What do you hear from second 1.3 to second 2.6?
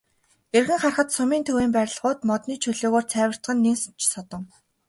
төвийн барилгууд модны